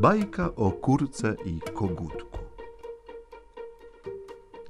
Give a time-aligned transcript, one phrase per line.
[0.00, 2.38] Bajka o kurce i kogutku.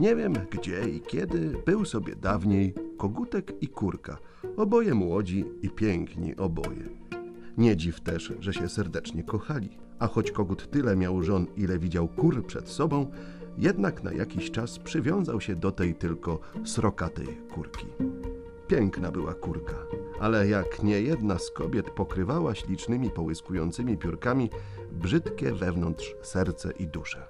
[0.01, 4.19] Nie wiem gdzie i kiedy był sobie dawniej kogutek i kurka,
[4.57, 6.89] oboje młodzi i piękni oboje.
[7.59, 12.09] Nie dziw też, że się serdecznie kochali, a choć kogut tyle miał żon, ile widział
[12.09, 13.11] kur przed sobą,
[13.59, 17.87] jednak na jakiś czas przywiązał się do tej tylko srokatej kurki.
[18.69, 19.77] Piękna była kurka,
[20.21, 24.51] ale jak nie jedna z kobiet pokrywała ślicznymi połyskującymi piórkami
[24.93, 27.27] brzydkie wewnątrz serce i duszę.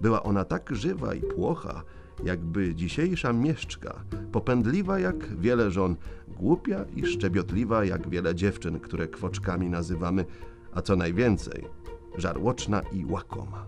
[0.00, 1.82] Była ona tak żywa i płocha,
[2.24, 5.96] jakby dzisiejsza mieszczka, popędliwa jak wiele żon,
[6.28, 10.24] głupia i szczebiotliwa jak wiele dziewczyn, które kwoczkami nazywamy,
[10.72, 11.64] a co najwięcej,
[12.16, 13.66] żarłoczna i łakoma.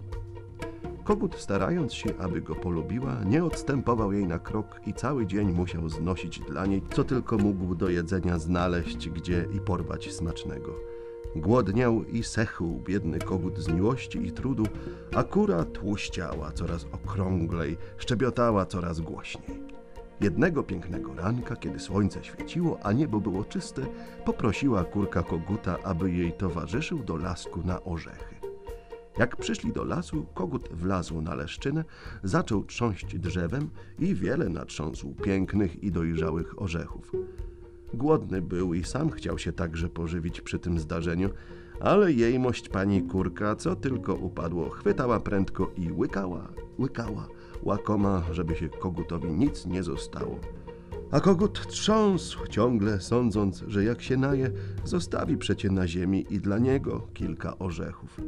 [1.05, 5.89] Kogut, starając się, aby go polubiła, nie odstępował jej na krok i cały dzień musiał
[5.89, 10.75] znosić dla niej, co tylko mógł do jedzenia znaleźć gdzie i porwać smacznego.
[11.37, 14.65] Głodniał i sechł biedny kogut z miłości i trudu,
[15.15, 19.63] a kura tłuściała coraz okrąglej, szczebiotała coraz głośniej.
[20.21, 23.83] Jednego pięknego ranka, kiedy słońce świeciło, a niebo było czyste,
[24.25, 28.44] poprosiła kurka koguta, aby jej towarzyszył do lasku na orzechy.
[29.19, 31.85] Jak przyszli do lasu, kogut wlazł na leszczynę,
[32.23, 37.13] zaczął trząść drzewem i wiele natrząsł pięknych i dojrzałych orzechów.
[37.95, 41.31] Głodny był i sam chciał się także pożywić przy tym zdarzeniu,
[41.81, 46.49] ale jejmość pani kurka, co tylko upadło, chwytała prędko i łykała,
[46.79, 47.29] łykała,
[47.63, 50.41] łakoma, żeby się kogutowi nic nie zostało.
[51.11, 54.51] A kogut trząsł ciągle, sądząc, że jak się naje,
[54.85, 58.21] zostawi przecie na ziemi i dla niego kilka orzechów.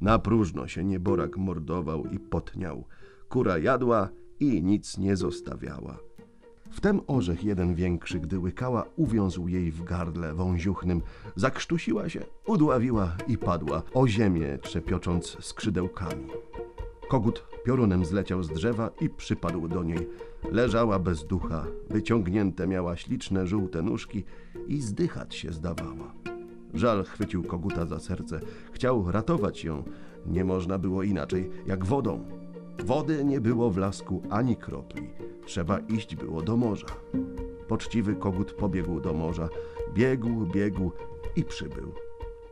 [0.00, 2.84] Na próżno się nieborak mordował i potniał.
[3.28, 4.08] Kura jadła
[4.40, 5.98] i nic nie zostawiała.
[6.70, 11.02] Wtem orzech jeden większy, gdy łykała, uwiązł jej w gardle wąziuchnym.
[11.36, 16.26] Zakrztusiła się, udławiła i padła, o ziemię trzepiocząc skrzydełkami.
[17.08, 20.08] Kogut piorunem zleciał z drzewa i przypadł do niej.
[20.52, 24.24] Leżała bez ducha, wyciągnięte miała śliczne żółte nóżki
[24.68, 26.29] i zdychać się zdawała.
[26.74, 28.40] Żal chwycił koguta za serce.
[28.72, 29.84] Chciał ratować ją.
[30.26, 32.24] Nie można było inaczej jak wodą.
[32.84, 35.10] Wody nie było w lasku ani kropli.
[35.46, 36.86] Trzeba iść było do morza.
[37.68, 39.48] Poczciwy kogut pobiegł do morza.
[39.94, 40.92] Biegł, biegł
[41.36, 41.92] i przybył.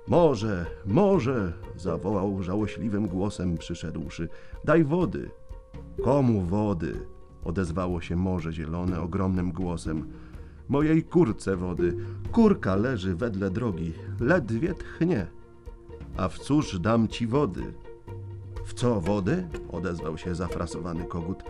[0.08, 1.52] Morze, morze!
[1.76, 4.28] zawołał żałośliwym głosem przyszedłszy.
[4.64, 5.30] Daj wody.
[6.02, 7.06] Komu wody?
[7.44, 10.12] odezwało się morze zielone ogromnym głosem
[10.68, 11.96] mojej kurce wody.
[12.32, 15.26] Kurka leży wedle drogi, ledwie tchnie.
[16.16, 17.72] A w cóż dam ci wody?
[18.64, 19.48] W co wody?
[19.72, 21.42] odezwał się zafrasowany kogut.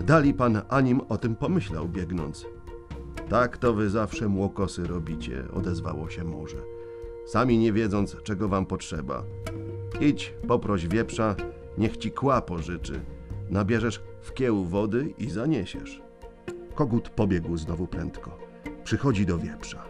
[0.00, 2.46] Dali pan, anim o tym pomyślał biegnąc.
[3.28, 6.58] Tak to wy zawsze młokosy robicie, odezwało się morze.
[7.26, 9.22] Sami nie wiedząc, czego wam potrzeba.
[10.00, 11.36] Idź, poproś wieprza,
[11.78, 13.00] niech ci kła pożyczy.
[13.50, 16.09] Nabierzesz w kieł wody i zaniesiesz.
[16.74, 18.38] Kogut pobiegł znowu prędko.
[18.84, 19.84] Przychodzi do wieprza.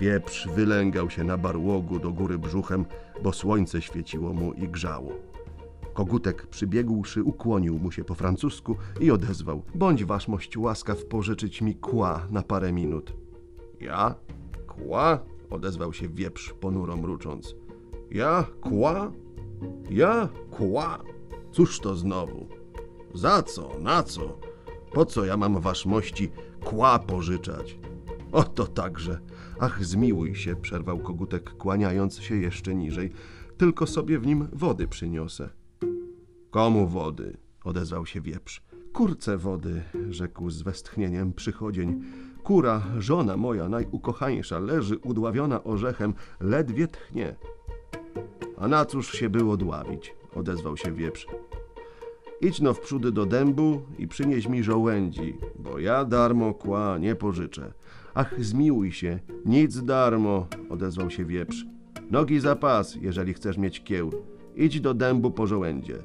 [0.00, 2.84] Wieprz wylęgał się na barłogu do góry brzuchem,
[3.22, 5.12] bo słońce świeciło mu i grzało.
[5.94, 12.26] Kogutek przybiegłszy ukłonił mu się po francusku i odezwał: Bądź waszmość łaskaw pożyczyć mi kła
[12.30, 13.12] na parę minut.
[13.80, 14.14] Ja?
[14.66, 15.18] Kła?
[15.50, 17.56] odezwał się wieprz ponuro mrucząc.
[18.10, 18.44] Ja?
[18.60, 19.12] Kła?
[19.90, 20.28] Ja?
[20.50, 20.98] Kła?
[21.52, 22.46] Cóż to znowu?
[23.14, 23.70] Za co?
[23.80, 24.38] Na co?
[24.94, 26.30] Po co ja mam waszmości
[26.64, 27.78] kła pożyczać?
[28.32, 29.18] Oto także.
[29.60, 33.10] Ach, zmiłuj się, przerwał kogutek, kłaniając się jeszcze niżej.
[33.56, 35.50] Tylko sobie w nim wody przyniosę.
[36.50, 37.36] Komu wody?
[37.64, 38.62] odezwał się wieprz.
[38.92, 42.04] Kurce wody, rzekł z westchnieniem przychodzień.
[42.42, 47.36] Kura, żona moja najukochańsza, leży udławiona orzechem, ledwie tchnie.
[48.56, 50.14] A na cóż się było dławić?
[50.34, 51.26] odezwał się wieprz.
[52.40, 57.72] Idź no wprzódy do dębu i przynieś mi żołędzi, bo ja darmo kła nie pożyczę.
[58.14, 61.66] Ach, zmiłuj się, nic darmo, odezwał się wieprz.
[62.10, 64.10] Nogi za pas, jeżeli chcesz mieć kieł.
[64.56, 65.98] Idź do dębu po żołędzie.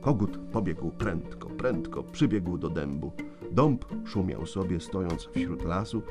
[0.00, 3.12] Kogut pobiegł prędko, prędko, przybiegł do dębu.
[3.52, 6.02] Dąb szumiał sobie, stojąc wśród lasu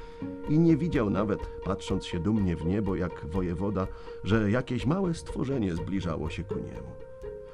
[0.49, 3.87] i nie widział nawet, patrząc się dumnie w niebo, jak wojewoda,
[4.23, 7.10] że jakieś małe stworzenie zbliżało się ku niemu.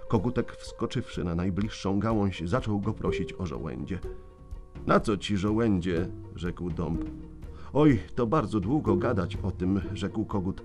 [0.08, 4.00] Kogutek, wskoczywszy na najbliższą gałąź, zaczął go prosić o żołędzie.
[4.86, 6.08] Na co ci żołędzie?
[6.36, 7.04] rzekł dąb.
[7.74, 10.62] Oj, to bardzo długo gadać o tym, rzekł kogut,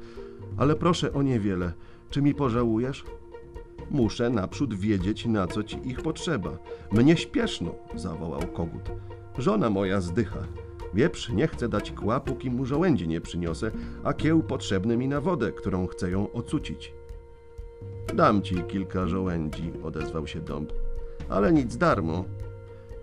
[0.57, 1.73] ale proszę o niewiele.
[2.11, 3.05] Czy mi pożałujesz?
[3.91, 6.59] Muszę naprzód wiedzieć, na co ci ich potrzeba.
[6.93, 8.91] Mnie śpieszno, zawołał kogut.
[9.39, 10.41] Żona moja zdycha.
[10.95, 13.71] Wieprz nie chce dać kła, póki mu żołędzi nie przyniosę,
[14.05, 16.93] a kieł potrzebny mi na wodę, którą chcę ją ocucić.
[18.15, 20.73] Dam ci kilka żołędzi, odezwał się dąb.
[21.29, 22.25] Ale nic darmo.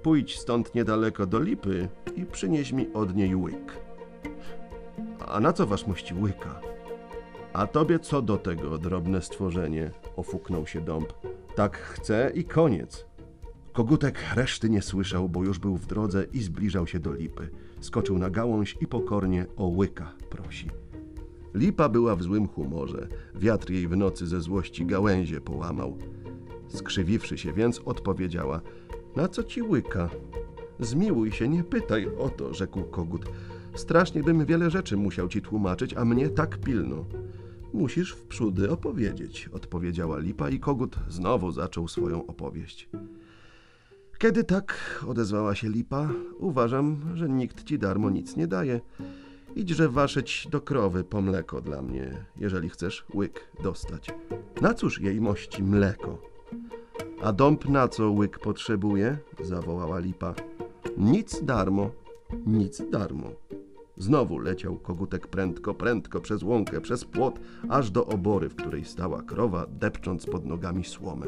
[0.04, 3.78] Pójdź stąd niedaleko do lipy i przynieś mi od niej łyk.
[5.28, 6.62] A na co wasz mości łyka?
[7.54, 9.92] A tobie co do tego, drobne stworzenie?
[10.16, 11.14] Ofuknął się dąb.
[11.56, 13.06] Tak chcę i koniec.
[13.74, 17.50] Kogutek reszty nie słyszał, bo już był w drodze i zbliżał się do lipy.
[17.80, 20.68] Skoczył na gałąź i pokornie o łyka prosi.
[21.54, 23.07] Lipa była w złym humorze.
[23.36, 25.98] Wiatr jej w nocy ze złości gałęzie połamał.
[26.68, 28.62] Skrzywiwszy się więc, odpowiedziała:
[29.16, 30.10] Na co ci łyka?
[30.80, 33.25] Zmiłuj się, nie pytaj o to, rzekł kogut.
[33.74, 37.06] Strasznie bym wiele rzeczy musiał ci tłumaczyć, a mnie tak pilno.
[37.74, 42.90] Musisz wprzódy opowiedzieć, odpowiedziała lipa i kogut znowu zaczął swoją opowieść.
[44.18, 46.10] Kiedy tak, odezwała się lipa,
[46.40, 48.81] uważam, że nikt ci darmo nic nie daje.
[49.56, 54.07] Idźże waszyć do krowy po mleko dla mnie, jeżeli chcesz łyk dostać.
[54.62, 56.18] Na cóż jej mości mleko?
[57.22, 59.18] A dąb na co łyk potrzebuje?
[59.44, 60.34] zawołała lipa.
[60.98, 61.92] Nic darmo,
[62.46, 63.31] nic darmo.
[63.98, 69.22] Znowu leciał kogutek prędko, prędko przez łąkę, przez płot, aż do obory, w której stała
[69.22, 71.25] krowa, depcząc pod nogami słomę.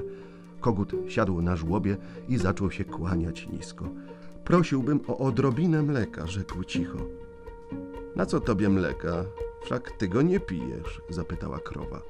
[0.59, 1.97] Kogut siadł na żłobie
[2.29, 3.89] i zaczął się kłaniać nisko.
[4.43, 6.97] Prosiłbym o odrobinę mleka, rzekł cicho.
[8.15, 9.25] Na co tobie mleka?
[9.63, 12.01] Wszak ty go nie pijesz, zapytała krowa.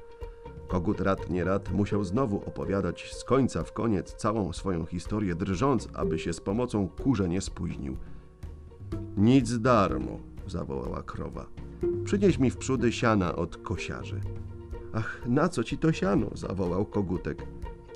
[0.68, 5.88] Kogut rad nie rad musiał znowu opowiadać z końca w koniec całą swoją historię, drżąc,
[5.94, 7.96] aby się z pomocą kurze nie spóźnił.
[9.16, 11.46] Nic darmo, zawołała krowa.
[12.04, 14.20] Przynieś mi wprzódy siana od kosiarzy.
[14.92, 16.26] Ach, na co ci to siano?
[16.34, 17.46] zawołał kogutek.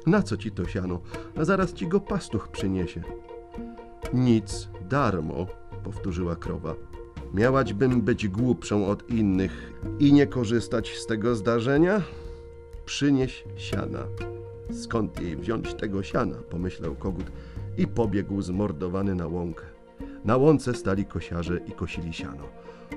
[0.06, 1.00] Na co ci to siano?
[1.36, 3.02] A zaraz ci go pastuch przyniesie.
[4.14, 5.46] Nic darmo,
[5.84, 6.74] powtórzyła krowa.
[7.34, 12.02] Miałaćbym być głupszą od innych i nie korzystać z tego zdarzenia?
[12.84, 14.06] Przynieś siana.
[14.72, 16.36] Skąd jej wziąć tego siana?
[16.50, 17.32] pomyślał kogut
[17.78, 19.64] i pobiegł zmordowany na łąkę.
[20.24, 22.44] Na łące stali kosiarze i kosili siano.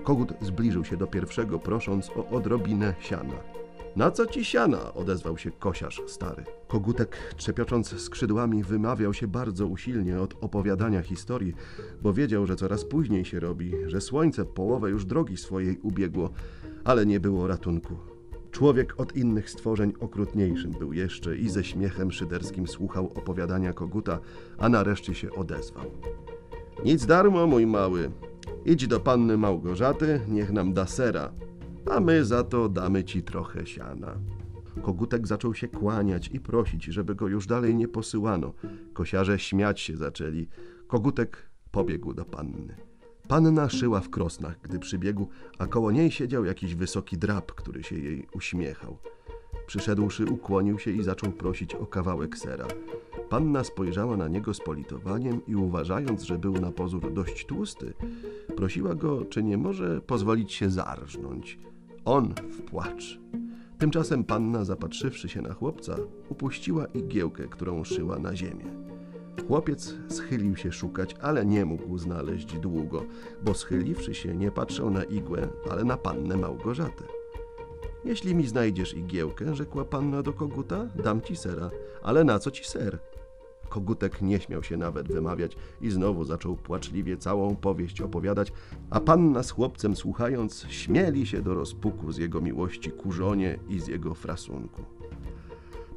[0.03, 3.58] Kogut zbliżył się do pierwszego, prosząc o odrobinę siana.
[3.95, 4.93] Na co ci siana?
[4.93, 6.43] odezwał się kosiarz stary.
[6.67, 11.53] Kogutek, trzepiocząc skrzydłami, wymawiał się bardzo usilnie od opowiadania historii,
[12.01, 16.29] bo wiedział, że coraz później się robi, że słońce połowę już drogi swojej ubiegło,
[16.83, 17.97] ale nie było ratunku.
[18.51, 24.19] Człowiek od innych stworzeń okrutniejszym był jeszcze i ze śmiechem szyderskim słuchał opowiadania koguta,
[24.57, 25.85] a nareszcie się odezwał.
[26.85, 28.11] Nic darmo, mój mały.
[28.65, 31.31] Idź do panny Małgorzaty, niech nam da sera,
[31.85, 34.15] a my za to damy ci trochę siana.
[34.81, 38.53] Kogutek zaczął się kłaniać i prosić, żeby go już dalej nie posyłano.
[38.93, 40.47] Kosiarze śmiać się zaczęli.
[40.87, 42.75] Kogutek pobiegł do panny.
[43.27, 45.27] Panna szyła w krosnach, gdy przybiegł,
[45.57, 48.97] a koło niej siedział jakiś wysoki drab, który się jej uśmiechał.
[49.69, 52.67] Przyszedłszy, ukłonił się i zaczął prosić o kawałek sera.
[53.29, 57.93] Panna spojrzała na niego z politowaniem i uważając, że był na pozór dość tłusty,
[58.55, 61.59] prosiła go, czy nie może pozwolić się zarżnąć.
[62.05, 63.19] On w płacz.
[63.77, 65.95] Tymczasem panna, zapatrzywszy się na chłopca,
[66.29, 68.65] upuściła igiełkę, którą szyła na ziemię.
[69.47, 73.05] Chłopiec schylił się szukać, ale nie mógł znaleźć długo,
[73.43, 77.18] bo schyliwszy się, nie patrzał na igłę, ale na pannę Małgorzatę.
[78.05, 81.69] Jeśli mi znajdziesz igiełkę, rzekła panna do koguta, dam ci sera.
[82.03, 82.99] Ale na co ci ser?
[83.69, 88.53] Kogutek nie śmiał się nawet wymawiać i znowu zaczął płaczliwie całą powieść opowiadać,
[88.89, 93.79] a panna z chłopcem słuchając śmieli się do rozpuku z jego miłości ku żonie i
[93.79, 94.81] z jego frasunku.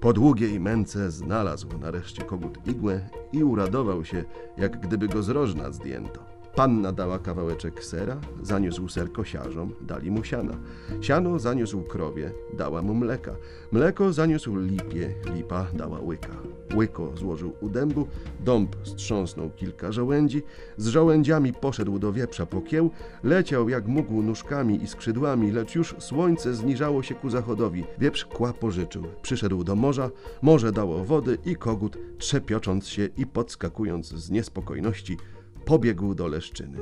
[0.00, 4.24] Po długiej męce znalazł nareszcie kogut igłę i uradował się,
[4.56, 6.20] jak gdyby go z rożna zdjęto.
[6.54, 10.56] Panna dała kawałeczek sera, zaniósł ser kosiarzom, dali mu siana.
[11.00, 13.36] Siano zaniósł krowie, dała mu mleka.
[13.72, 16.36] Mleko zaniósł lipie, lipa dała łyka.
[16.74, 18.06] Łyko złożył u dębu,
[18.40, 20.42] dąb strząsnął kilka żołędzi,
[20.76, 22.90] z żołędziami poszedł do wieprza po kieł,
[23.24, 27.84] leciał jak mógł nóżkami i skrzydłami, lecz już słońce zniżało się ku zachodowi.
[27.98, 30.10] Wieprz kła pożyczył, przyszedł do morza,
[30.42, 35.16] morze dało wody i kogut, trzepiocząc się i podskakując z niespokojności,
[35.64, 36.78] pobiegł do leszczyny.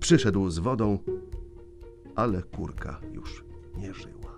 [0.00, 0.98] Przyszedł z wodą,
[2.14, 3.44] ale kurka już
[3.76, 4.37] nie żyła.